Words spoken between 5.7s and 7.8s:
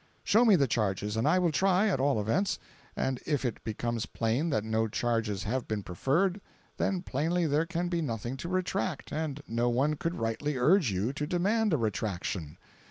preferred, then plainly there